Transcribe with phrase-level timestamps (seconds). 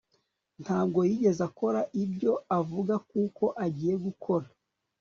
[0.63, 2.93] Ntabwo yigeze akora ibyo avuga
[3.37, 4.47] ko agiye gukora